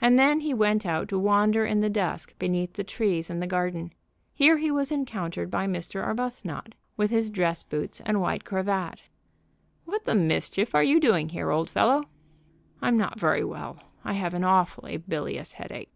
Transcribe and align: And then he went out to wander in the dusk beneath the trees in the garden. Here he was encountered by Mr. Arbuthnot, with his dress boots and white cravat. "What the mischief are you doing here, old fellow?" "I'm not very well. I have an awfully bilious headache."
And 0.00 0.18
then 0.18 0.40
he 0.40 0.52
went 0.52 0.84
out 0.84 1.08
to 1.10 1.18
wander 1.20 1.64
in 1.64 1.78
the 1.82 1.88
dusk 1.88 2.36
beneath 2.36 2.72
the 2.72 2.82
trees 2.82 3.30
in 3.30 3.38
the 3.38 3.46
garden. 3.46 3.92
Here 4.34 4.58
he 4.58 4.72
was 4.72 4.90
encountered 4.90 5.52
by 5.52 5.68
Mr. 5.68 6.02
Arbuthnot, 6.04 6.74
with 6.96 7.12
his 7.12 7.30
dress 7.30 7.62
boots 7.62 8.00
and 8.04 8.20
white 8.20 8.44
cravat. 8.44 9.02
"What 9.84 10.04
the 10.04 10.16
mischief 10.16 10.74
are 10.74 10.82
you 10.82 10.98
doing 10.98 11.28
here, 11.28 11.52
old 11.52 11.70
fellow?" 11.70 12.02
"I'm 12.80 12.96
not 12.96 13.20
very 13.20 13.44
well. 13.44 13.76
I 14.04 14.14
have 14.14 14.34
an 14.34 14.42
awfully 14.42 14.96
bilious 14.96 15.52
headache." 15.52 15.92